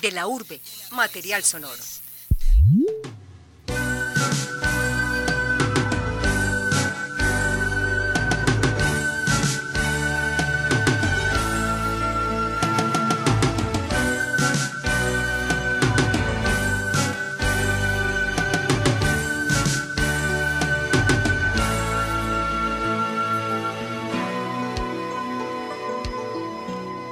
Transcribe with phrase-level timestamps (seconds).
[0.00, 0.60] De la urbe,
[0.92, 1.82] material sonoro.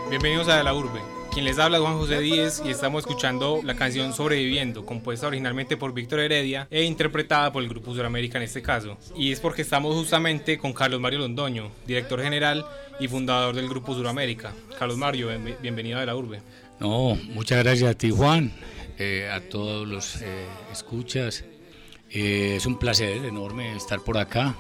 [0.08, 1.07] Bienvenidos a De la Urbe.
[1.38, 5.94] Quien les habla Juan José Díez y estamos escuchando la canción Sobreviviendo, compuesta originalmente por
[5.94, 8.98] Víctor Heredia e interpretada por el Grupo Suramérica en este caso.
[9.14, 12.66] Y es porque estamos justamente con Carlos Mario Londoño, director general
[12.98, 14.52] y fundador del Grupo Suramérica.
[14.80, 15.28] Carlos Mario,
[15.62, 16.42] bienvenido a la Urbe.
[16.80, 18.52] No, muchas gracias a ti Juan,
[18.98, 21.44] eh, a todos los eh, escuchas.
[22.10, 24.56] Eh, es un placer enorme estar por acá,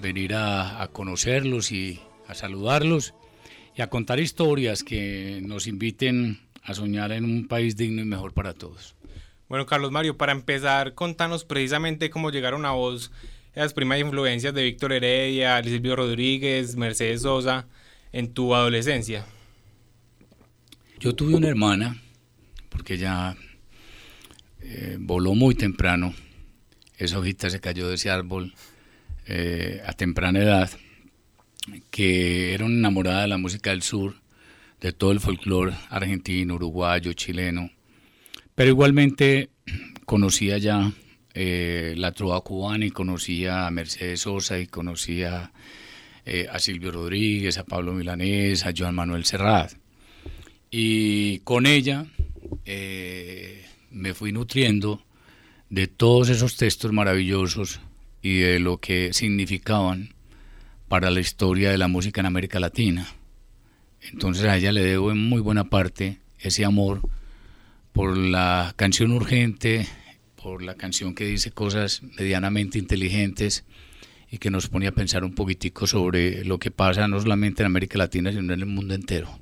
[0.00, 3.12] venir a conocerlos y a saludarlos
[3.76, 8.32] y a contar historias que nos inviten a soñar en un país digno y mejor
[8.32, 8.94] para todos.
[9.48, 13.10] Bueno, Carlos Mario, para empezar, contanos precisamente cómo llegaron a vos
[13.54, 17.66] las primeras influencias de Víctor Heredia, Silvio Rodríguez, Mercedes Sosa
[18.12, 19.26] en tu adolescencia.
[20.98, 22.00] Yo tuve una hermana,
[22.68, 23.36] porque ella
[24.60, 26.14] eh, voló muy temprano,
[26.98, 28.52] esa hojita se cayó de ese árbol
[29.26, 30.70] eh, a temprana edad
[31.90, 34.14] que era una enamorada de la música del sur,
[34.80, 37.70] de todo el folclore argentino, uruguayo, chileno,
[38.54, 39.50] pero igualmente
[40.06, 40.92] conocía ya
[41.34, 45.52] eh, la trova cubana y conocía a Mercedes Sosa y conocía
[46.26, 49.72] eh, a Silvio Rodríguez, a Pablo Milanés, a Joan Manuel Serrat.
[50.70, 52.06] Y con ella
[52.64, 55.02] eh, me fui nutriendo
[55.68, 57.80] de todos esos textos maravillosos
[58.22, 60.14] y de lo que significaban
[60.90, 63.06] para la historia de la música en América Latina.
[64.12, 67.00] Entonces a ella le debo en muy buena parte ese amor
[67.92, 69.86] por la canción urgente,
[70.34, 73.64] por la canción que dice cosas medianamente inteligentes
[74.32, 77.66] y que nos pone a pensar un poquitico sobre lo que pasa no solamente en
[77.66, 79.38] América Latina, sino en el mundo entero.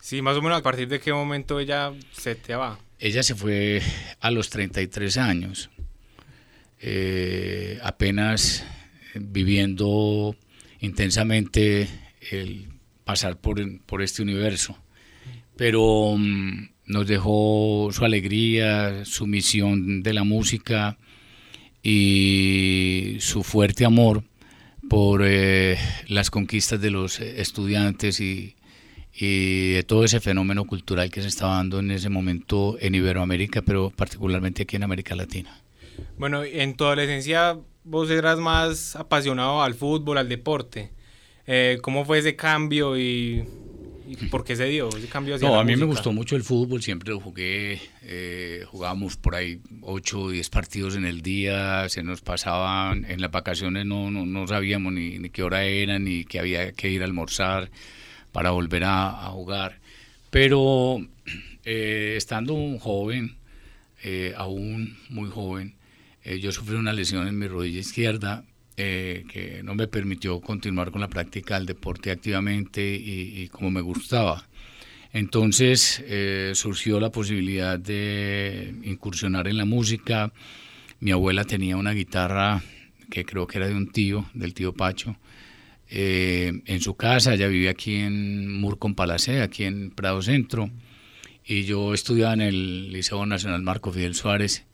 [0.00, 2.78] Sí, más o menos a partir de qué momento ella se te va.
[2.98, 3.82] Ella se fue
[4.18, 5.68] a los 33 años,
[6.80, 8.64] eh, apenas
[9.14, 10.34] viviendo
[10.80, 11.88] intensamente
[12.30, 12.68] el
[13.04, 14.76] pasar por, por este universo.
[15.56, 20.98] Pero mm, nos dejó su alegría, su misión de la música
[21.82, 24.24] y su fuerte amor
[24.88, 28.56] por eh, las conquistas de los estudiantes y,
[29.12, 33.90] y todo ese fenómeno cultural que se estaba dando en ese momento en Iberoamérica, pero
[33.90, 35.60] particularmente aquí en América Latina.
[36.18, 37.58] Bueno, en tu adolescencia
[37.90, 40.92] vos eras más apasionado al fútbol, al deporte.
[41.46, 43.44] Eh, ¿Cómo fue ese cambio y,
[44.30, 47.10] por qué se dio ese cambio No, a mí me gustó mucho el fútbol, siempre
[47.10, 52.20] lo jugué, eh, jugábamos por ahí 8 o 10 partidos en el día, se nos
[52.20, 56.90] pasaban, en las vacaciones no, no, sabíamos ni, qué hora era, ni que había que
[56.90, 57.70] ir a almorzar
[58.30, 59.80] para volver a, jugar.
[60.30, 61.04] Pero
[61.64, 63.34] eh, estando un joven,
[64.36, 65.74] aún muy joven,
[66.22, 68.44] eh, yo sufrí una lesión en mi rodilla izquierda
[68.76, 73.80] eh, que no me permitió continuar con la práctica del deporte activamente y, como me
[73.80, 74.46] gustaba.
[75.12, 80.32] Entonces eh, surgió la posibilidad de incursionar en la música.
[81.00, 82.62] Mi abuela tenía una guitarra
[83.10, 85.16] que creo que era de un tío, del tío Pacho,
[85.88, 87.34] en su casa.
[87.34, 90.70] Ella vivía aquí en Murcon Palacé, aquí en Prado Centro.
[91.44, 94.64] Y yo estudiaba en el Liceo Nacional Marco Fidel Suárez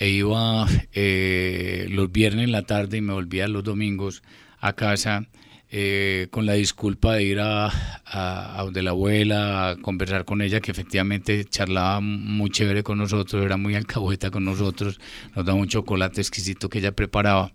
[0.00, 4.22] e iba eh, los viernes en la tarde y me volvía los domingos
[4.58, 5.28] a casa
[5.70, 7.70] eh, con la disculpa de ir a,
[8.06, 13.44] a, donde la abuela a conversar con ella, que efectivamente charlaba muy chévere con nosotros,
[13.44, 14.98] era muy alcahueta con nosotros,
[15.36, 17.52] nos daba un chocolate exquisito que ella preparaba,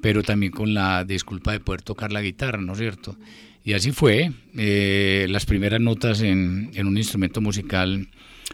[0.00, 3.16] pero también con la disculpa de poder tocar la guitarra, ¿no es cierto?
[3.64, 8.08] Y así fue, eh, las primeras notas en, en un instrumento musical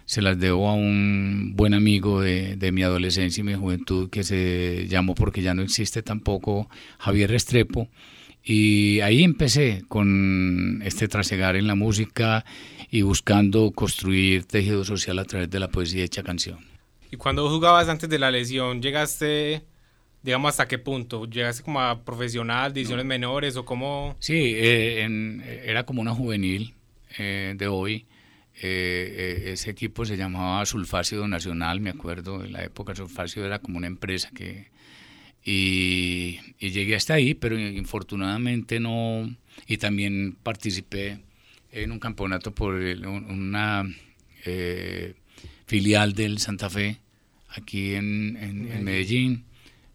[0.08, 4.25] se las debo a un buen amigo de, de, mi adolescencia y mi juventud que
[4.25, 7.90] se llamó porque ya no existe tampoco Javier Restrepo.
[8.43, 12.46] Y ahí empecé con este trasegar en la música
[12.90, 16.58] y buscando construir tejido social a través de la poesía hecha canción.
[17.10, 19.62] ¿Y cuando jugabas antes de la lesión, llegaste,
[20.22, 21.26] digamos, hasta qué punto?
[21.26, 24.16] ¿Llegaste como a profesional, divisiones menores o cómo?
[24.20, 25.06] Sí, eh,
[25.66, 26.72] era como una juvenil
[27.19, 28.06] eh, de hoy
[28.60, 33.60] eh, eh, ese equipo se llamaba Sulfacio Nacional, me acuerdo, en la época Sulfacio era
[33.60, 34.66] como una empresa que...
[35.44, 39.32] Y, llegué hasta ahí, pero infortunadamente no...
[39.66, 41.20] Y también participé
[41.70, 43.84] en un campeonato por una
[45.66, 46.99] filial del Santa Fe,
[47.50, 49.44] aquí en, Medellín,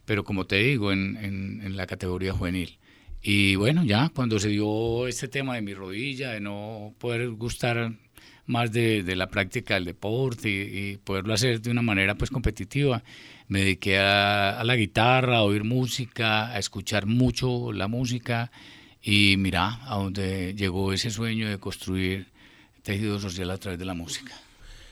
[0.06, 2.77] pero como te digo, en, en, la categoría juvenil.
[3.21, 7.94] Y bueno, ya cuando se dio este tema de mi rodilla, de no poder gustar
[8.45, 13.04] más de, de la práctica del deporte y, poderlo hacer de una manera pues competitiva,
[13.48, 18.51] me dediqué a, a, la guitarra, a oír música, a escuchar mucho la música
[19.01, 22.28] y mira a dónde llegó ese sueño de construir
[22.84, 24.34] tejido social a través de la música.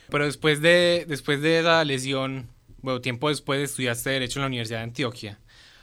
[0.10, 2.48] Pero después de, después de esa lesión,
[2.82, 5.40] bueno, tiempo después estudiaste Derecho en la Universidad de Antioquia.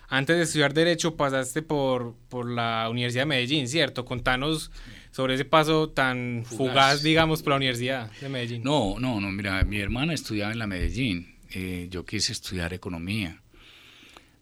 [0.08, 4.04] Antes de estudiar Derecho pasaste por, por la Universidad de Medellín, ¿cierto?
[4.04, 4.70] Contanos
[5.10, 8.62] sobre ese paso tan fugaz, digamos, por la Universidad de Medellín.
[8.62, 13.40] No, no, no, mira, mi hermana estudiaba en la Medellín, eh, yo quise estudiar economía,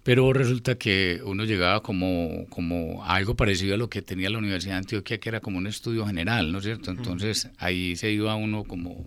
[0.03, 4.75] pero resulta que uno llegaba como, como algo parecido a lo que tenía la Universidad
[4.75, 6.93] de Antioquia, que era como un estudio general, ¿no es cierto?
[6.93, 9.05] Entonces ahí se iba uno como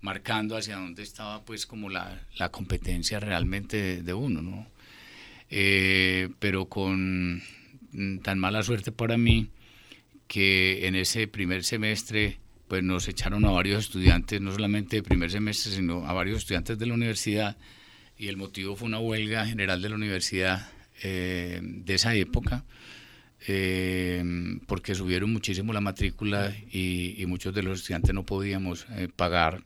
[0.00, 4.66] marcando hacia dónde estaba pues como la, la competencia realmente de, uno, ¿no?
[5.50, 7.42] Eh, pero con
[8.22, 9.50] tan mala suerte para mí
[10.26, 12.38] que en ese primer semestre
[12.68, 16.78] pues nos echaron a varios estudiantes, no solamente de primer semestre, sino a varios estudiantes
[16.78, 17.56] de la universidad
[18.18, 20.68] y el motivo fue una huelga general de la universidad
[21.02, 22.64] eh, de esa época
[23.48, 24.24] eh,
[24.66, 29.62] porque subieron muchísimo la matrícula y, muchos de los estudiantes no podíamos eh, pagar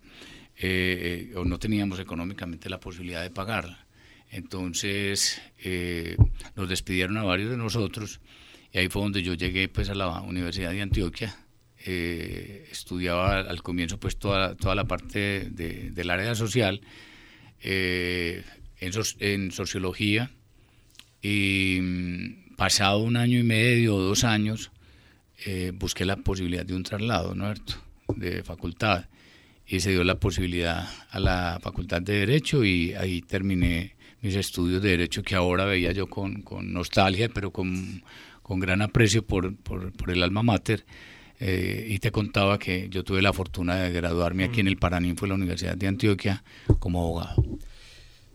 [0.59, 3.87] eh, o no teníamos económicamente la posibilidad de pagarla.
[4.31, 5.41] Entonces
[6.55, 8.21] nos despidieron a varios de nosotros
[8.73, 11.37] y ahí fue donde yo llegué pues a la Universidad de Antioquia.
[11.85, 16.81] estudiaba al comienzo pues toda, toda la parte del área social
[17.63, 18.45] en,
[19.21, 20.31] en sociología
[21.23, 21.81] y
[22.57, 24.71] pasado un año y medio o dos años,
[25.47, 27.53] eh, busqué la posibilidad de un traslado, ¿no
[28.17, 29.07] De facultad.
[29.67, 34.83] Y se dio la posibilidad a la Facultad de Derecho y ahí terminé mis estudios
[34.83, 38.03] de Derecho que ahora veía yo con, con nostalgia, pero con,
[38.51, 40.85] con gran aprecio por, por, por, el alma mater.
[41.39, 45.25] Eh, y te contaba que yo tuve la fortuna de graduarme aquí en el Paraninfo
[45.25, 46.43] de la Universidad de Antioquia
[46.81, 47.45] como abogado.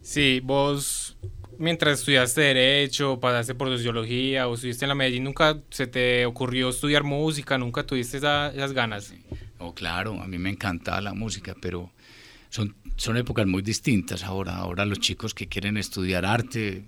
[0.02, 1.18] Sí, vos
[1.60, 6.70] mientras estudiaste Derecho, pasaste por Sociología o estuviste en la Medellín, ¿nunca se te ocurrió
[6.70, 7.58] estudiar música?
[7.58, 9.14] ¿Nunca tuviste esas ganas?
[9.60, 11.92] No, claro, a mí me encanta la música, pero
[12.48, 14.56] son, son épocas muy distintas ahora.
[14.56, 16.86] Ahora los chicos que quieren estudiar arte,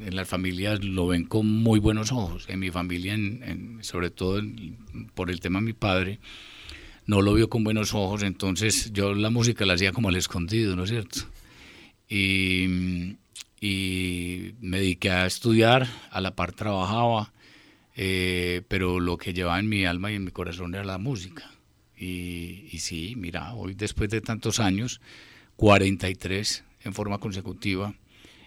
[0.00, 2.46] en las familias lo ven con muy buenos ojos.
[2.48, 4.42] En mi familia, en, sobre todo
[5.14, 6.18] por el tema de mi padre,
[7.06, 10.76] no lo vio con buenos ojos, entonces yo la música la hacía como al escondido,
[10.76, 11.20] ¿no es cierto?
[12.08, 13.16] Y
[13.60, 17.32] y me dediqué a estudiar, a la par trabajaba,
[17.96, 21.50] eh, pero lo que llevaba en mi alma y en mi corazón era la música.
[21.96, 25.00] Y, y sí, mira, hoy después de tantos años,
[25.56, 27.94] 43 en forma consecutiva,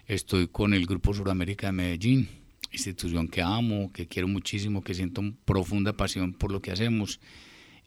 [0.06, 2.28] estoy con el Grupo Suramérica de Medellín,
[2.72, 7.20] institución que amo, que quiero muchísimo, que siento profunda pasión por lo que hacemos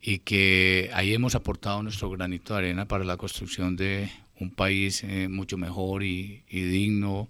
[0.02, 4.10] y que ahí hemos aportado nuestro granito de arena para la construcción de
[4.40, 7.30] un país eh, mucho mejor y, digno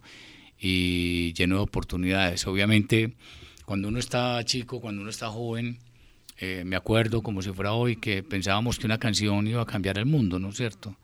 [0.60, 2.46] y lleno de oportunidades.
[2.48, 3.14] Obviamente,
[3.66, 5.78] cuando uno está chico, cuando uno está joven,
[6.38, 9.98] eh, me acuerdo como si fuera hoy que pensábamos que una canción iba a cambiar
[9.98, 10.98] el mundo, ¿no es cierto?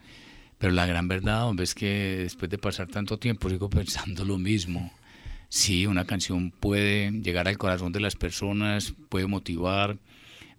[0.62, 4.38] Pero la gran verdad, hombre, es que después de pasar tanto tiempo sigo pensando lo
[4.38, 4.94] mismo.
[5.50, 9.98] Sí, una canción puede llegar al corazón de las personas, puede motivar,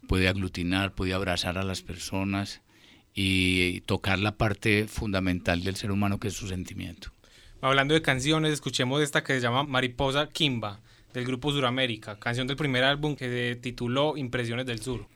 [0.09, 2.63] puede aglutinar, puede abrazar a las personas
[3.15, 7.13] y tocar la parte fundamental del ser humano que es su sentimiento.
[7.61, 10.81] Hablando de canciones, escuchemos esta que se llama Mariposa Kimba
[11.15, 15.07] del grupo Suramérica, canción del primer álbum que se tituló Impresiones del Sur.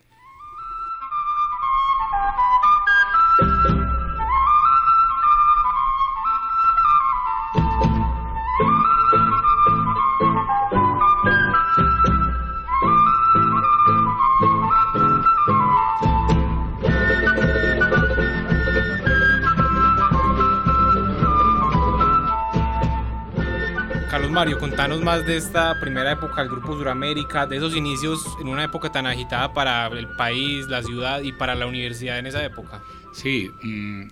[24.30, 28.64] Mario, contanos más de esta primera época del Grupo Suramérica, de esos inicios en una
[28.64, 32.83] época tan agitada para el país, la ciudad y para la universidad en esa época.
[33.12, 34.06] Sí, mm,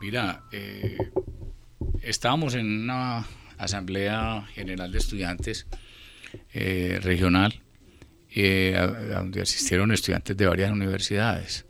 [0.00, 0.96] mira, eh,
[2.02, 3.26] estábamos en una
[3.58, 5.66] asamblea general de estudiantes
[6.52, 7.60] eh, regional,
[8.34, 8.76] eh,
[9.10, 11.66] donde asistieron estudiantes de varias universidades.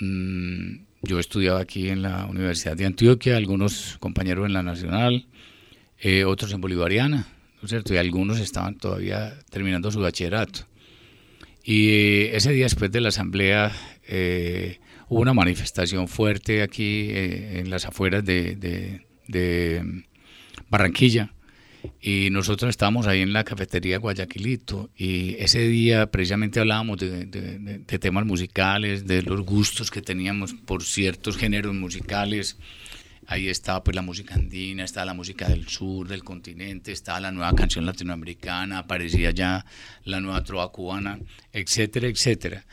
[0.00, 5.26] Mm, yo estudiaba aquí en la Universidad de Antioquia, algunos compañeros en la Nacional,
[6.04, 7.28] eh, otros en Bolivariana,
[7.60, 7.94] ¿no es cierto?
[7.94, 10.66] Y algunos estaban todavía terminando su bachillerato.
[11.62, 13.70] Y ese día después de la asamblea,
[14.08, 18.56] eh, hubo una manifestación fuerte aquí eh, en las afueras de,
[19.28, 20.02] de,
[20.68, 21.34] Barranquilla
[22.00, 27.98] y nosotros estábamos ahí en la cafetería Guayaquilito y ese día precisamente hablábamos de, de,
[27.98, 32.58] temas musicales, de los gustos que teníamos por ciertos géneros musicales.
[33.26, 37.30] Ahí estaba pues la música andina, estaba la música del sur del continente, estaba la
[37.30, 39.64] nueva canción latinoamericana, aparecía ya
[40.04, 41.18] la nueva trova cubana,
[41.52, 42.64] etcétera, etcétera.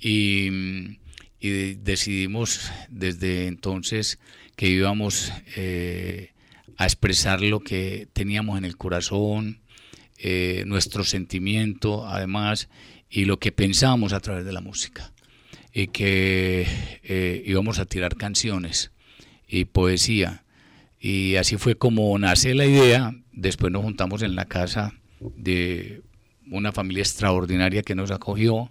[0.00, 0.98] Y
[1.40, 4.18] y decidimos desde entonces
[4.56, 6.32] que íbamos eh,
[6.76, 9.60] a expresar lo que teníamos en el corazón,
[10.18, 12.68] eh, nuestro sentimiento además
[13.08, 15.12] y lo que pensábamos a través de la música
[15.72, 16.66] y que
[17.04, 18.90] eh, íbamos a tirar canciones
[19.48, 20.44] y poesía
[21.00, 26.02] y así fue como nace la idea después nos juntamos en la casa de
[26.50, 28.70] una familia extraordinaria que nos acogió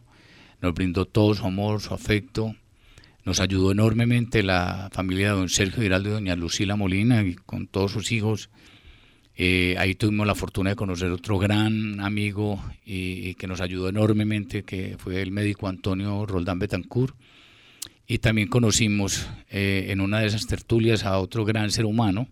[0.62, 2.55] nos brindó todo su amor, su afecto.
[3.25, 7.67] Nos ayudó enormemente la familia de don Sergio Giraldo y doña Lucila Molina y con
[7.67, 8.50] todos sus hijos.
[9.36, 14.63] Eh, ahí tuvimos la fortuna de conocer otro gran amigo y, que nos ayudó enormemente,
[14.63, 17.15] que fue el médico Antonio Roldán Betancourt.
[18.07, 22.27] Y también conocimos eh, en una de esas tertulias a otro gran ser humano,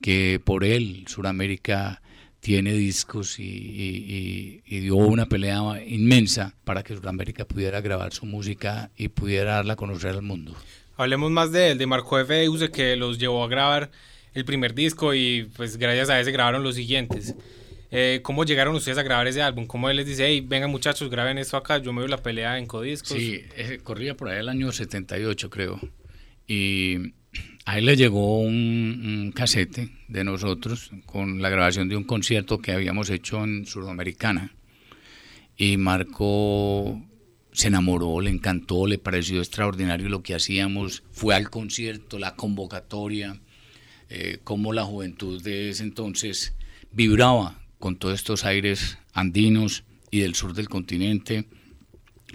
[0.00, 2.00] que por él Suramérica
[2.40, 9.08] tiene discos y, dio una pelea inmensa para que Sudamérica pudiera grabar su música y
[9.08, 10.54] pudiera darla a conocer al mundo.
[10.96, 12.42] Hablemos más de él, de Marco F.
[12.42, 13.90] Euse, que los llevó a grabar
[14.32, 17.34] el primer disco y pues gracias a ese grabaron los siguientes.
[17.92, 19.66] Eh, ¿Cómo llegaron ustedes a grabar ese álbum?
[19.66, 22.56] ¿Cómo él les dice, hey, vengan muchachos, graben esto acá, yo me doy la pelea
[22.56, 23.16] en Codiscos?
[23.16, 23.42] Sí,
[23.82, 25.80] corría por ahí el año 78 creo.
[26.46, 27.14] Y
[27.64, 32.72] a él le llegó un, casete de nosotros con la grabación de un concierto que
[32.72, 34.54] habíamos hecho en Sudamericana.
[35.56, 37.02] Y Marco
[37.52, 41.02] se enamoró, le encantó, le pareció extraordinario lo que hacíamos.
[41.10, 43.40] Fue al concierto, la convocatoria,
[44.08, 46.54] eh, cómo la juventud de ese entonces
[46.92, 49.82] vibraba con todos estos aires andinos
[50.12, 51.46] y del sur del continente,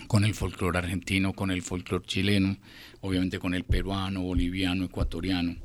[0.08, 2.58] con el folclore argentino, con el folclore chileno
[3.06, 5.56] obviamente con el peruano, boliviano, ecuatoriano.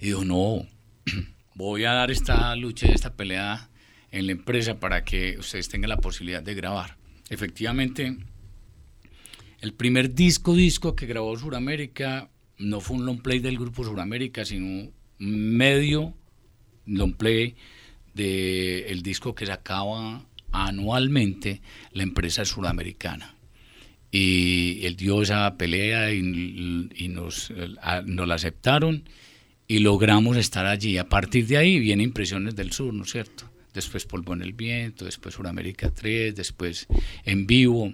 [0.00, 0.66] Y dijo, no,
[1.54, 3.68] voy a dar esta lucha, esta pelea
[4.10, 6.96] en la empresa para que ustedes tengan la posibilidad de grabar.
[7.28, 8.16] Efectivamente,
[9.60, 14.44] el primer disco disco que grabó Suramérica no fue un long play del grupo Suramérica,
[14.44, 16.14] sino medio
[16.86, 17.56] long play
[18.14, 21.60] del disco que sacaba anualmente
[21.92, 23.34] la empresa suramericana
[24.16, 26.22] y él dio esa pelea y,
[27.08, 27.52] nos,
[28.06, 29.08] nos la aceptaron
[29.66, 30.98] y logramos estar allí.
[30.98, 33.50] A partir de ahí vienen Impresiones del Sur, ¿no es cierto?
[33.72, 36.86] Después Polvo en el Viento, después Suramérica 3, después
[37.24, 37.92] En Vivo,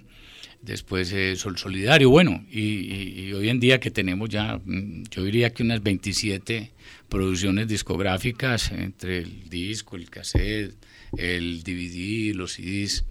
[0.61, 5.51] después eh, Sol Solidario, bueno, y, hoy en día que tenemos ya, mm, yo diría
[5.53, 6.71] que unas 27
[7.09, 10.75] producciones discográficas entre el disco, el cassette,
[11.17, 13.05] el DVD, los CDs,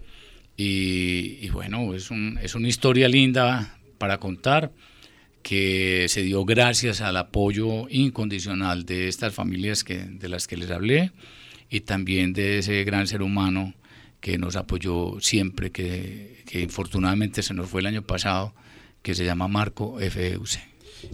[0.57, 4.71] y, bueno, es, un, es una historia linda para contar
[5.41, 10.69] que se dio gracias al apoyo incondicional de estas familias que, de las que les
[10.69, 11.11] hablé
[11.69, 13.73] y también de ese gran ser humano
[14.19, 18.53] que nos apoyó siempre, que, que infortunadamente se nos fue el año pasado,
[19.01, 20.59] que se llama Marco F.U.C.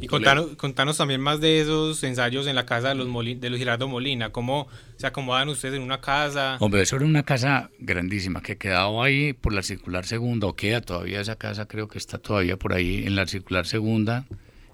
[0.01, 3.07] Y contanos, contanos, también más de esos ensayos en la casa de los,
[3.39, 4.31] de los Girardo Molina.
[4.31, 4.67] ¿Cómo
[4.97, 6.57] se acomodan ustedes en una casa?
[6.59, 10.81] Hombre, eso era una casa grandísima que quedaba ahí por la circular segunda, o queda
[10.81, 14.25] todavía esa casa, creo que está todavía por ahí en la circular segunda,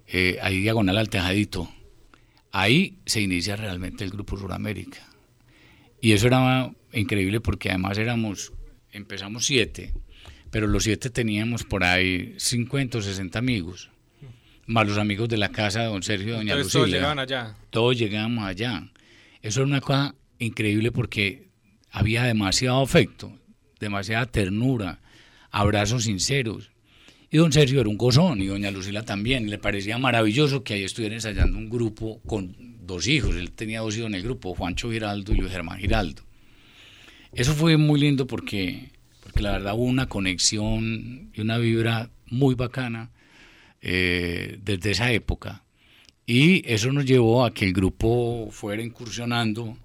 [0.07, 1.69] eh, ahí diagonal al tejadito.
[2.53, 5.09] Ahí se inicia realmente el Grupo Suramérica.
[5.99, 8.53] Y eso era increíble porque además éramos,
[8.91, 9.93] empezamos siete,
[10.53, 13.89] pero los siete teníamos por ahí 50 o 60 amigos
[14.65, 16.79] más los amigos de la casa de don Sergio y doña Lucía.
[16.79, 17.55] Todos llegaban allá.
[17.69, 18.89] Todos llegamos allá.
[19.41, 21.49] Eso era una cosa increíble porque
[21.91, 23.37] había demasiado afecto,
[23.79, 25.01] demasiada ternura,
[25.51, 26.71] abrazos sinceros.
[27.29, 29.49] Y don Sergio era un gozón y doña Lucila también.
[29.49, 32.55] Le parecía maravilloso que ahí estuvieran ensayando un grupo con
[32.85, 33.35] dos hijos.
[33.35, 36.21] Él tenía dos hijos en el grupo, Juancho Giraldo y Luis Germán Giraldo.
[37.33, 38.91] Eso fue muy lindo porque,
[39.33, 43.09] porque la verdad hubo una conexión y una vibra muy bacana
[43.81, 45.63] eh, desde esa época.
[46.27, 49.75] Y eso nos llevó a que el grupo fuera incursionando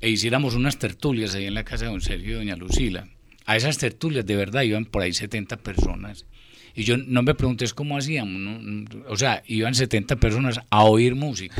[0.00, 3.08] e hiciéramos unas tertulias ahí en la casa de don Sergio y doña Lucila.
[3.46, 6.26] A esas tertulias de verdad iban por ahí 70 personas.
[6.74, 11.54] Y yo no me preguntes cómo hacíamos, o sea, iban 70 personas a oír música,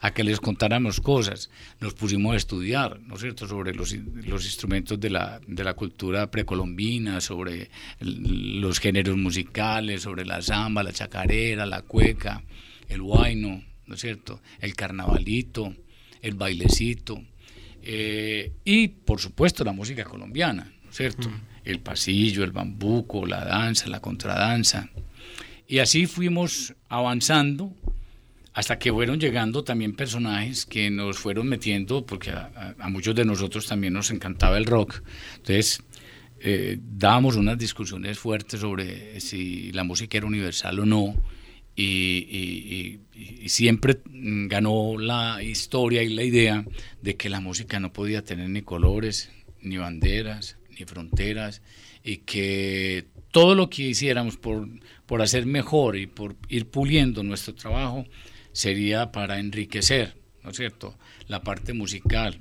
[0.00, 1.50] a que les contáramos cosas.
[1.80, 5.74] Nos pusimos a estudiar, ¿no es cierto?, sobre los, los instrumentos de la, de la
[5.74, 12.42] cultura precolombina, sobre los géneros musicales, sobre la samba, la chacarera, la cueca,
[12.88, 15.74] el huayno, ¿no es cierto?, el carnavalito,
[16.22, 17.22] el bailecito,
[17.88, 21.30] eh, y por supuesto la música colombiana, ¿no es cierto?
[21.64, 24.90] El pasillo, el bambuco, la danza, la contradanza.
[25.68, 27.72] Y así fuimos avanzando
[28.56, 33.66] hasta que fueron llegando también personajes que nos fueron metiendo, porque a, muchos de nosotros
[33.66, 35.02] también nos encantaba el rock.
[35.36, 35.82] Entonces,
[36.40, 41.14] eh, dábamos unas discusiones fuertes sobre si la música era universal o no,
[41.76, 43.00] y,
[43.44, 46.64] siempre ganó la historia y la idea
[47.02, 51.60] de que la música no podía tener ni colores, ni banderas, ni fronteras,
[52.02, 54.66] y que todo lo que hiciéramos por,
[55.04, 58.06] por hacer mejor y por ir puliendo nuestro trabajo
[58.56, 60.96] sería para enriquecer, ¿no es cierto?,
[61.28, 62.40] la parte musical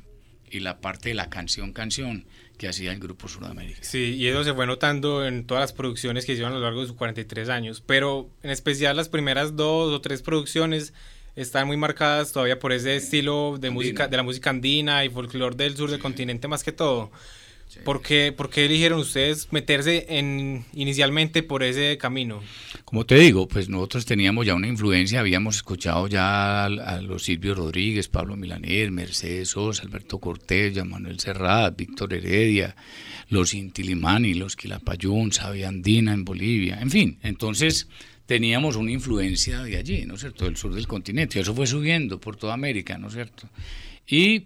[0.50, 2.26] y la parte de la canción-canción
[2.58, 3.80] que hacía el Grupo Sudamérica.
[3.82, 6.80] Sí, y eso se fue notando en todas las producciones que hicieron a lo largo
[6.80, 10.94] de sus 43 años, pero en especial las primeras dos o tres producciones
[11.36, 15.58] están muy marcadas todavía por ese estilo de música de la música andina y folclore
[15.58, 17.12] del sur del continente más que todo.
[17.84, 22.42] ¿Por, qué, eligieron ustedes meterse en, inicialmente por ese camino?
[22.86, 27.54] Como te digo, pues nosotros teníamos ya una influencia, habíamos escuchado ya a, los Silvio
[27.54, 32.76] Rodríguez, Pablo Milanés, Mercedes Sosa, Alberto Cortés, Manuel Serrat, Víctor Heredia,
[33.30, 37.88] los Intilimani, los Quilapayún, Sabia Andina en Bolivia, en fin, entonces
[38.26, 41.68] teníamos una influencia de allí, ¿no es cierto?, del sur del continente, y eso fue
[41.68, 43.50] subiendo por toda América, ¿no es cierto?
[44.08, 44.46] Y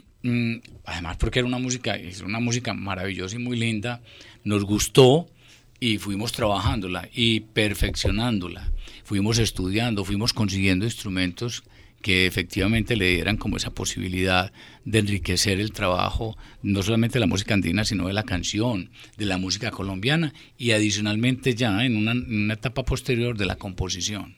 [0.86, 4.02] además porque era una música, es una música maravillosa y muy linda,
[4.44, 5.28] nos gustó
[5.80, 8.72] y fuimos trabajándola y perfeccionándola,
[9.04, 11.64] fuimos estudiando, fuimos consiguiendo instrumentos
[12.02, 14.54] que efectivamente le dieran como esa posibilidad
[14.86, 19.26] de enriquecer el trabajo, no solamente de la música andina, sino de la canción, de
[19.26, 24.38] la música colombiana y adicionalmente ya en una, en una etapa posterior de la composición,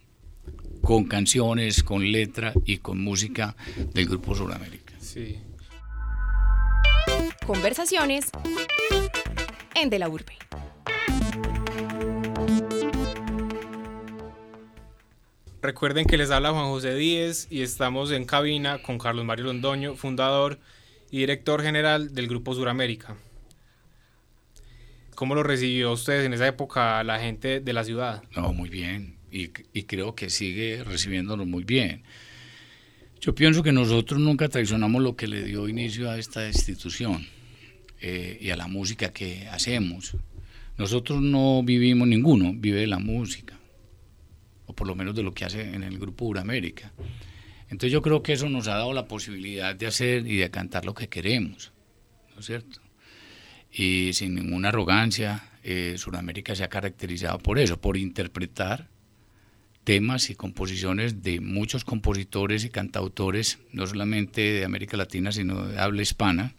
[0.81, 3.55] con canciones, con letra y con música
[3.93, 4.95] del Grupo Suramérica.
[4.99, 5.37] Sí.
[7.45, 8.29] Conversaciones
[9.73, 10.37] en De la Urbe.
[15.61, 19.95] Recuerden que les habla Juan José Díez y estamos en cabina con Carlos Mario Londoño,
[19.95, 20.59] fundador
[21.09, 23.17] y director general del Grupo Suramérica.
[25.15, 28.23] ¿Cómo lo recibió ustedes en esa época la gente de la ciudad?
[28.35, 29.17] No, muy bien.
[29.31, 32.03] Y, y creo que sigue recibiéndonos muy bien.
[33.21, 37.23] Yo pienso que nosotros nunca traicionamos lo que le dio inicio a esta institución
[37.99, 40.17] eh, y a la música que hacemos.
[40.75, 43.59] Nosotros no vivimos ninguno, vive de la música,
[44.65, 46.93] o por lo menos de lo que hace en el Grupo Uramérica.
[47.69, 50.85] Entonces yo creo que eso nos ha dado la posibilidad de hacer y de cantar
[50.85, 51.71] lo que queremos,
[52.33, 52.81] ¿no es cierto?
[53.71, 58.89] Y sin ninguna arrogancia, eh, Sudamérica se ha caracterizado por eso, por interpretar
[59.83, 65.79] temas y composiciones de muchos compositores y cantautores, no solamente de América Latina, sino de
[65.79, 66.55] habla hispana,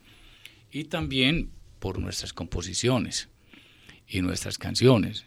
[0.70, 3.28] y también por nuestras composiciones
[4.08, 5.26] y nuestras canciones.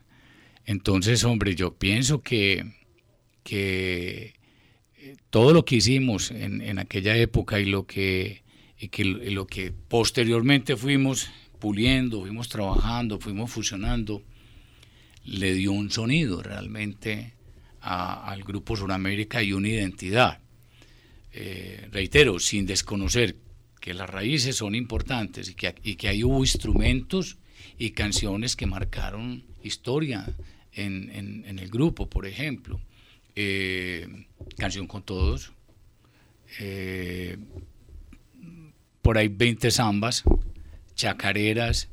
[0.66, 2.66] Entonces, hombre, yo pienso que,
[3.44, 4.34] que
[4.98, 8.44] eh, todo lo que hicimos en, aquella época y lo que,
[8.80, 11.30] y que lo que posteriormente fuimos
[11.60, 14.24] puliendo, fuimos trabajando, fuimos fusionando,
[15.24, 17.34] le dio un sonido realmente
[17.86, 20.40] al Grupo Suramérica y una identidad.
[21.32, 23.36] Eh, reitero, sin desconocer
[23.80, 27.38] que las raíces son importantes y que, y que hay hubo instrumentos
[27.78, 30.26] y canciones que marcaron historia
[30.74, 31.12] en,
[31.46, 32.82] en, el grupo, por ejemplo.
[33.36, 34.08] Eh,
[34.58, 35.52] canción con todos,
[36.60, 37.38] eh,
[39.02, 40.24] por ahí 20 zambas,
[40.96, 41.90] chacareras,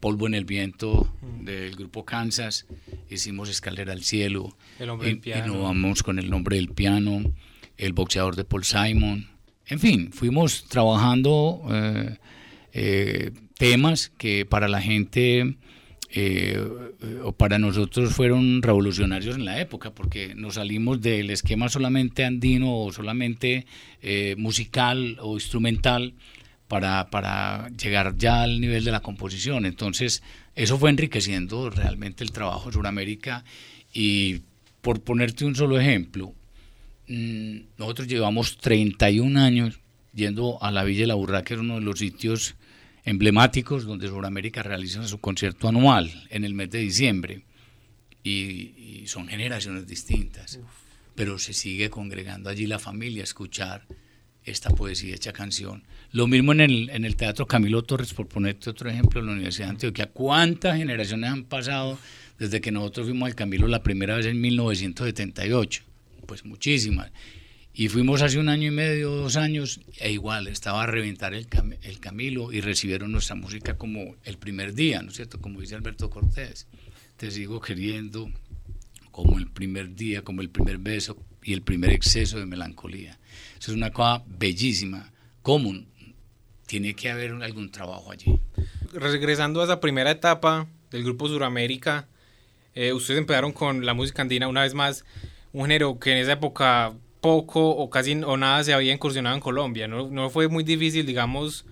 [0.00, 2.66] Polvo en el Viento del grupo Kansas,
[3.08, 5.54] hicimos Escalera al Cielo, el hombre del piano.
[5.54, 7.32] Innovamos con el nombre del piano,
[7.76, 9.28] el boxeador de Paul Simon.
[9.66, 12.16] En fin, fuimos trabajando eh,
[12.72, 15.56] eh, temas que para la gente
[16.10, 16.68] eh,
[17.24, 22.78] o para nosotros fueron revolucionarios en la época, porque nos salimos del esquema solamente andino
[22.78, 23.66] o solamente
[24.36, 26.14] musical o instrumental
[26.68, 29.66] para, para llegar ya al nivel de la composición.
[29.66, 30.22] Entonces,
[30.54, 33.44] eso fue enriqueciendo realmente el trabajo de Sudamérica
[33.92, 34.42] y
[34.80, 36.32] por ponerte un solo ejemplo,
[37.08, 39.80] mm, nosotros llevamos 31 años
[40.14, 42.56] yendo a la Villa de la Burra, que es uno de los sitios
[43.04, 47.44] emblemáticos donde Sudamérica realiza su concierto anual en el mes de diciembre.
[48.22, 50.58] Y, son generaciones distintas.
[51.14, 53.86] pero se sigue congregando allí la familia a escuchar
[54.44, 55.84] esta poesía hecha canción.
[56.16, 59.32] Lo mismo en el, en el Teatro Camilo Torres, por ponerte otro ejemplo, en la
[59.32, 60.06] Universidad de Antioquia.
[60.06, 61.98] ¿Cuántas generaciones han pasado
[62.38, 65.82] desde que nosotros fuimos al Camilo la primera vez en 1978?
[66.26, 67.12] Pues muchísimas.
[67.74, 71.48] Y fuimos hace un año y medio, dos años, e igual, estaba a reventar el,
[71.82, 75.38] el Camilo y recibieron nuestra música como el primer día, ¿no es cierto?
[75.38, 76.66] Como dice Alberto Cortés.
[77.18, 78.32] Te sigo queriendo
[79.10, 83.18] como el primer día, como el primer beso y el primer exceso de melancolía.
[83.58, 85.88] Eso es una cosa bellísima, común.
[86.66, 88.40] Tiene que haber algún trabajo allí.
[88.92, 92.08] Regresando a esa primera etapa del Grupo Suramérica,
[92.74, 95.04] eh, ustedes empezaron con la música andina una vez más,
[95.52, 99.40] un género que en esa época poco o casi o nada se había incursionado en
[99.40, 99.88] Colombia.
[99.88, 101.64] No, fue muy difícil, digamos,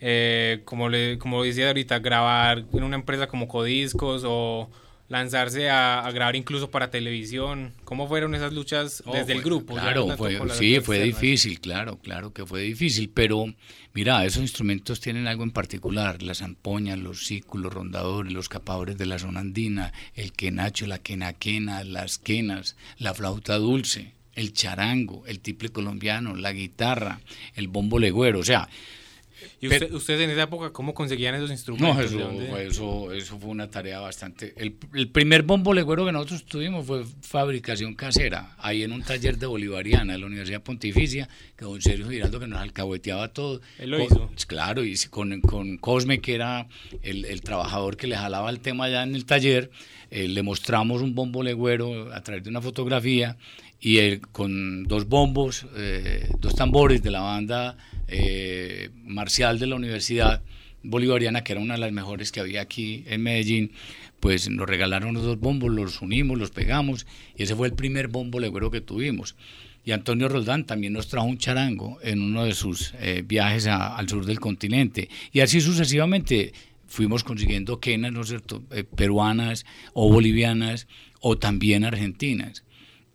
[0.00, 4.70] eh, como, le, como decía ahorita, grabar en una empresa como Codiscos o
[5.14, 7.72] lanzarse a, grabar incluso para televisión.
[7.84, 9.74] ¿Cómo fueron esas luchas oh, desde el grupo?
[9.74, 10.08] Claro,
[10.50, 13.46] sí, fue difícil, claro, claro que fue difícil, pero
[13.92, 18.98] mira, esos instrumentos tienen algo en particular, las zampoñas, los círculos, los rondadores, los capadores
[18.98, 25.24] de la zona andina, el quenacho, la quenaquena, las quenas, la flauta dulce, el charango,
[25.28, 27.20] el tiple colombiano, la guitarra,
[27.54, 28.68] el bombo legüero, o sea,
[29.64, 32.12] ¿Y ustedes en esa época cómo conseguían esos instrumentos?
[32.12, 34.54] No, eso, eso, fue una tarea bastante...
[34.56, 39.46] El, primer bombo legüero que nosotros tuvimos fue fabricación casera, ahí en un taller de
[39.46, 43.60] Bolivariana, de la Universidad Pontificia, que don Sergio Giraldo que nos alcahueteaba todo.
[43.78, 44.30] Él lo hizo.
[44.46, 46.66] Claro, y con, con Cosme, que era
[47.02, 49.70] el, el, trabajador que le jalaba el tema allá en el taller,
[50.10, 53.36] eh, le mostramos un bombo legüero a través de una fotografía
[53.84, 57.76] y él, con dos bombos, eh, dos tambores de la banda
[58.08, 60.42] eh, marcial de la Universidad
[60.82, 63.72] Bolivariana, que era una de las mejores que había aquí en Medellín,
[64.20, 68.08] pues nos regalaron los dos bombos, los unimos, los pegamos, y ese fue el primer
[68.08, 69.36] bombo legüero que tuvimos.
[69.84, 74.08] Y Antonio Roldán también nos trajo un charango en uno de sus eh, viajes al
[74.08, 75.10] sur del continente.
[75.30, 76.54] Y así sucesivamente
[76.86, 80.86] fuimos consiguiendo quenas, ¿no es cierto?, eh, peruanas o bolivianas
[81.20, 82.64] o también argentinas.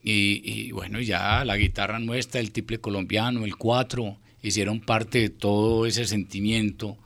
[0.01, 5.29] Y, y, bueno, ya la guitarra nuestra, el triple colombiano, el cuatro, hicieron parte de
[5.29, 6.97] todo ese sentimiento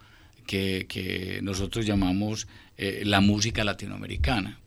[0.45, 4.59] que, que nosotros llamamos eh, la música latinoamericana.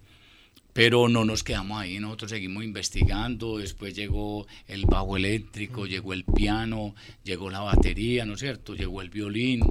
[0.72, 6.24] Pero no nos quedamos ahí, nosotros seguimos investigando, después llegó el bajo eléctrico, llegó el
[6.24, 8.74] piano, llegó la batería, ¿no es cierto?
[8.74, 9.62] Llegó el violín,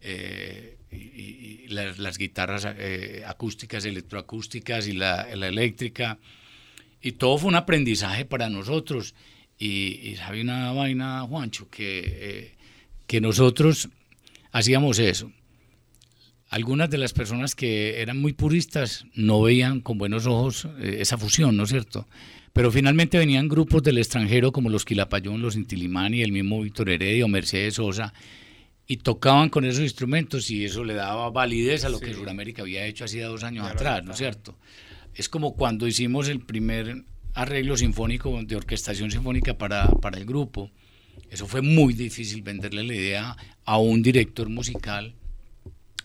[0.00, 6.18] eh, y, las, las, guitarras eh, acústicas, electroacústicas y la, la eléctrica.
[7.02, 9.14] Y todo fue un aprendizaje para nosotros
[9.58, 12.54] y, y sabe una vaina, Juancho, que, eh,
[13.06, 13.88] que nosotros
[14.52, 15.32] hacíamos eso.
[16.48, 21.18] Algunas de las personas que eran muy puristas no veían con buenos ojos eh, esa
[21.18, 22.06] fusión, ¿no es cierto?
[22.52, 27.24] Pero finalmente venían grupos del extranjero como los Quilapayún, los Intilimani, el mismo Víctor Heredia
[27.24, 28.12] o Mercedes Sosa,
[28.86, 32.84] y tocaban con esos instrumentos y eso le daba validez a lo que Sudamérica había
[32.84, 34.58] hecho hacía dos años atrás, ¿no es cierto?
[35.14, 40.70] Es como cuando hicimos el primer arreglo sinfónico de orquestación sinfónica para, para el grupo.
[41.30, 45.14] Eso fue muy difícil venderle la idea a un director musical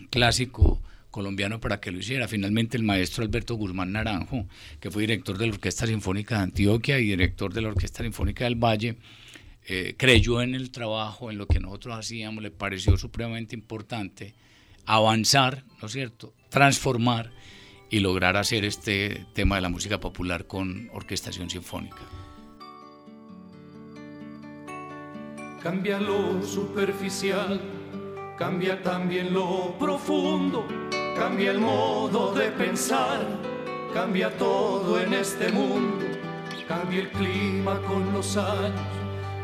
[0.09, 2.27] clásico colombiano para que lo hiciera.
[2.27, 4.45] Finalmente el maestro Alberto Guzmán Naranjo,
[4.79, 8.43] que fue director de la Orquesta Sinfónica de Antioquia y director de la Orquesta Sinfónica
[8.43, 8.97] del Valle,
[9.65, 14.33] eh, creyó en el trabajo, en lo que nosotros hacíamos, le pareció supremamente importante
[14.85, 17.31] avanzar, ¿no es cierto?, transformar
[17.89, 22.01] y lograr hacer este tema de la música popular con orquestación sinfónica.
[25.61, 27.59] Cambia lo superficial,
[28.37, 30.67] cambia también lo profundo,
[31.17, 33.25] cambia el modo de pensar,
[33.93, 36.05] cambia todo en este mundo,
[36.67, 38.79] cambia el clima con los años,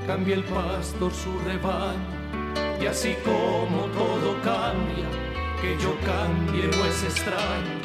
[0.06, 5.08] cambia el pastor su rebaño, y así como todo cambia,
[5.62, 7.83] que yo cambie no es extraño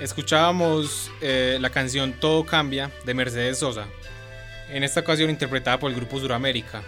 [0.00, 3.88] Escuchábamos eh, la canción Todo Cambia de Mercedes Sosa,
[4.70, 6.84] en esta ocasión interpretada por el Grupo Suramérica.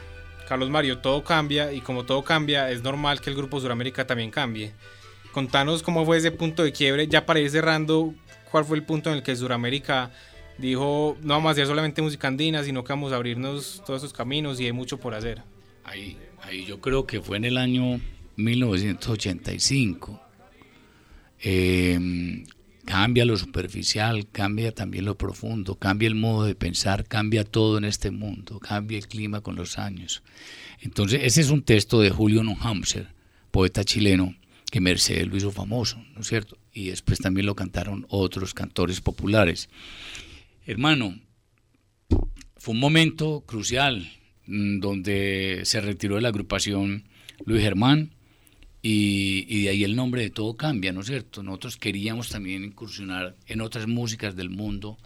[0.49, 4.31] Carlos Mario, todo cambia y como todo cambia, es normal que el Grupo Suramérica también
[4.31, 4.73] cambie.
[5.33, 8.15] Contanos cómo fue ese punto de quiebre, ya para ir cerrando,
[8.49, 10.13] cuál fue el punto en el que Suramérica
[10.59, 14.13] dijo, no vamos a hacer solamente música andina, sino que vamos a abrirnos todos esos
[14.13, 15.43] caminos y hay mucho por hacer.
[15.83, 18.01] Ahí, ahí yo creo que fue en el año
[18.37, 20.21] 1985.
[21.43, 22.45] Eh,
[22.91, 27.85] Cambia lo superficial, cambia también lo profundo, cambia el modo de pensar, cambia todo en
[27.85, 30.25] este mundo, cambia el clima con los años.
[30.81, 33.07] Entonces, ese es un texto de Julio Nohamser,
[33.53, 34.35] poeta chileno,
[34.73, 36.59] que Mercedes lo hizo famoso, ¿no es cierto?
[36.73, 39.69] Y después también lo cantaron otros cantores populares.
[40.67, 41.17] Hermano,
[42.57, 44.11] fue un momento crucial
[44.47, 47.05] mm, donde se retiró de la agrupación
[47.45, 48.17] Luis Germán
[48.83, 51.43] y, de ahí el nombre de todo cambia, ¿no es cierto?
[51.43, 54.99] Nosotros queríamos también incursionar en otras músicas del mundo,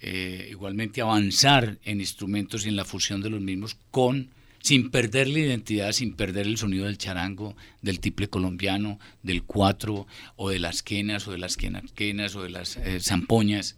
[0.00, 4.30] eh, igualmente avanzar en instrumentos y en la fusión de los mismos con
[4.66, 10.08] sin perder la identidad, sin perder el sonido del charango, del tiple colombiano, del cuatro,
[10.34, 13.76] o de las quenas, o de las quenas, o de las eh, zampoñas.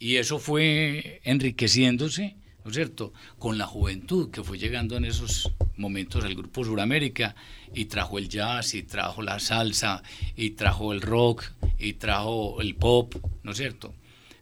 [0.00, 2.34] Y eso fue enriqueciéndose,
[2.66, 7.36] ¿no es cierto?, con la juventud que fue llegando en esos momentos al Grupo Suramérica
[7.72, 10.02] y trajo el jazz, y trajo la salsa,
[10.34, 11.44] y trajo el rock,
[11.78, 13.94] y trajo el pop, ¿no es cierto?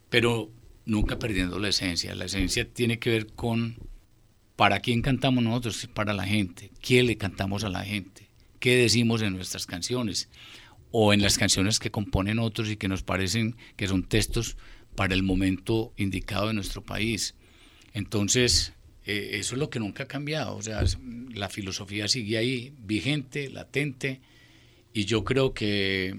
[0.08, 0.50] Pero
[0.86, 2.14] nunca perdiendo la esencia.
[2.14, 3.76] La esencia tiene que ver con
[4.56, 5.88] ¿Para quién cantamos nosotros?
[5.92, 6.70] Para la gente.
[6.80, 8.30] ¿Qué le cantamos a la gente?
[8.60, 10.30] ¿Qué decimos en nuestras canciones?
[10.92, 14.56] O en las canciones que componen otros y que nos parecen que son textos
[14.94, 17.34] para el momento indicado de nuestro país.
[17.94, 18.74] Entonces,
[19.06, 20.56] eh, eso es lo que nunca ha cambiado.
[20.56, 20.82] O sea,
[21.32, 24.20] la filosofía sigue ahí, vigente, latente,
[24.92, 26.14] y yo creo que,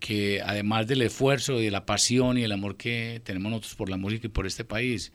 [0.00, 3.90] que además del esfuerzo y de la pasión y el amor que tenemos nosotros por
[3.90, 5.12] la música y por este país,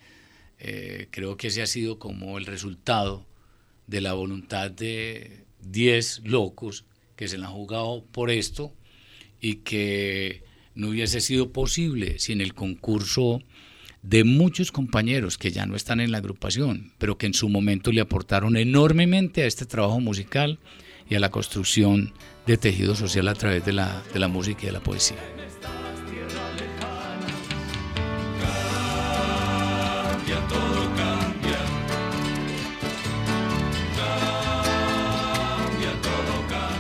[0.60, 3.26] eh, creo que ese ha sido como el resultado
[3.88, 8.74] de la voluntad de 10 locos que se la han jugado por esto
[9.42, 13.42] y que no hubiese sido posible sin el concurso
[14.06, 17.92] de muchos compañeros que ya no están en la agrupación, pero que en su momento
[17.92, 20.60] le aportaron enormemente a este trabajo musical
[21.10, 22.14] y a la construcción
[22.46, 25.18] de tejido social a través de la, de la música y de la poesía.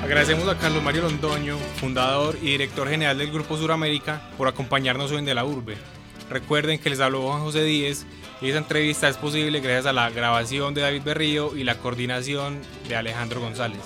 [0.04, 5.18] Agradecemos a Carlos Mario Londoño, fundador y director general del Grupo Suramérica, por acompañarnos hoy
[5.18, 5.76] en De la Urbe.
[6.30, 8.06] Recuerden que les habló Juan José Díez
[8.42, 12.62] y esta entrevista es posible gracias a la grabación de David Berrío y la coordinación
[12.88, 13.82] de Alejandro González.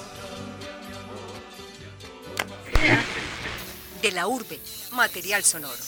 [4.02, 4.60] De la Urbe,
[4.94, 5.84] material sonoro.